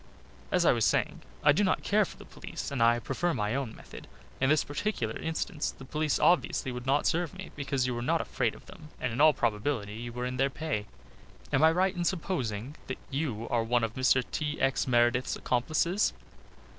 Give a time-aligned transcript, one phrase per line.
[0.51, 3.53] "As I was saying, I do not care for the police, and I prefer my
[3.53, 4.07] own method.
[4.39, 8.19] In this particular instance the police obviously would not serve me, because you are not
[8.19, 10.87] afraid of them and in all probability you are in their pay
[11.53, 14.23] am I right in supposing that you are one of Mr.
[14.31, 14.59] T.
[14.59, 14.87] X.
[14.87, 16.13] Meredith's accomplices!"